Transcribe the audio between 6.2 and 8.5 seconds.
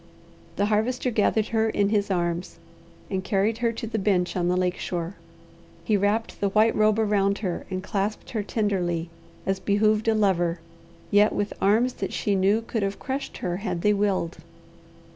the white robe around her and clasped her